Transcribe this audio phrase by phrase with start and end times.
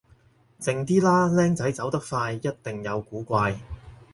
[0.59, 3.55] 靜啲啦，僆仔走得快一定有古怪